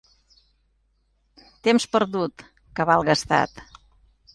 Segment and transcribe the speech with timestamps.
[1.69, 2.49] Temps perdut,
[2.81, 3.69] cabal gastat.